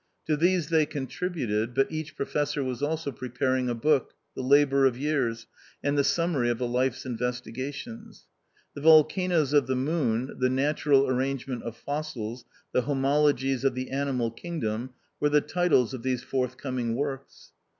[0.25, 4.97] To these they contributed, but each Professor was also preparing a book, the labour of
[4.97, 5.45] years,
[5.83, 8.25] and the summary of a life's investigations.
[8.73, 14.31] The Volcanoes of the Moon— the Natural Arrangement of Fossils— the Homologies of the Animal
[14.31, 17.51] Kingdom, were the titles of these forthcoming works.